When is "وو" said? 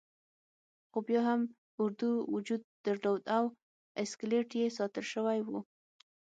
5.43-5.59